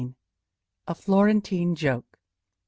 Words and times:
A 0.87 0.95
Florentine 0.95 1.75
Joke. 1.75 2.17